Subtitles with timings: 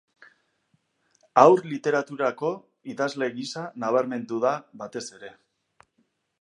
[1.41, 2.51] Haur-literaturako
[2.95, 5.35] idazle gisa nabarmendu da batez ere.